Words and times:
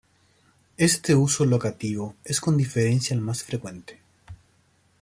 Este 0.77 1.13
uso 1.13 1.45
locativo 1.45 2.15
es 2.25 2.41
con 2.41 2.57
diferencia 2.57 3.13
el 3.13 3.21
más 3.21 3.43
frecuente. 3.43 3.99